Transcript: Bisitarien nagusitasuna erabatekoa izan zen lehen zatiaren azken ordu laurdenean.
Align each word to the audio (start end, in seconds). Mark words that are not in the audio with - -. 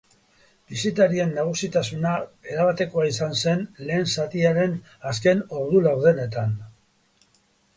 Bisitarien 0.69 1.33
nagusitasuna 1.39 2.13
erabatekoa 2.53 3.05
izan 3.11 3.37
zen 3.43 3.61
lehen 3.91 4.09
zatiaren 4.15 4.75
azken 5.11 5.45
ordu 5.61 5.83
laurdenean. 5.91 6.57